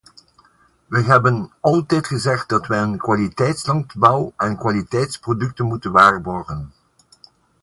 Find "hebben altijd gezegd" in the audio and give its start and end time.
1.03-2.49